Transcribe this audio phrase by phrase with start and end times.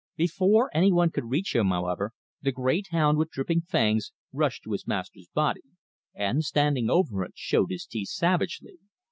[0.17, 2.11] Before any one could reach him, however,
[2.41, 5.61] the great hound, with dripping fangs, rushed to his master's body,
[6.15, 8.79] and, standing over it, showed his teeth savagely.